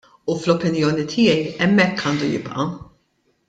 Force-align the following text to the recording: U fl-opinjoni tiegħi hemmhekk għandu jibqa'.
U 0.33 0.37
fl-opinjoni 0.45 1.05
tiegħi 1.11 1.45
hemmhekk 1.59 2.09
għandu 2.13 2.31
jibqa'. 2.33 2.69